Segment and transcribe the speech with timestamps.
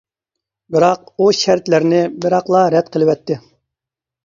[0.75, 3.41] بىراق، ئۇ شەرتلەرنى بىراقلا رەت قىلىۋەتتى.